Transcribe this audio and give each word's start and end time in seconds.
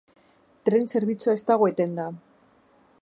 Tren-zerbitzua 0.69 1.35
ez 1.39 1.43
dago 1.51 1.71
etenda. 1.73 2.09